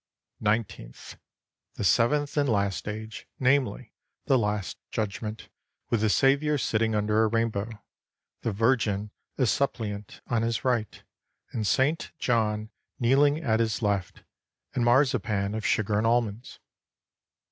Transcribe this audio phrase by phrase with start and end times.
[0.39, 1.19] Nineteenth
[1.75, 3.93] The seventh and last age, namely,
[4.25, 5.49] the Last Judgment,
[5.91, 7.69] with the Saviour sitting under a rainbow.
[8.41, 11.03] The Virgin, as suppliant, on his right,
[11.51, 12.13] and St.
[12.17, 14.23] John kneeling at his left,
[14.73, 16.57] and marzipan of sugar and almonds.